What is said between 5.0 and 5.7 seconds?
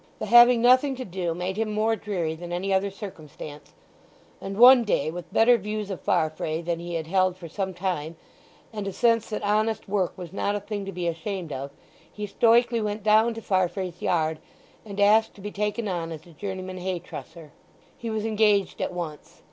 with better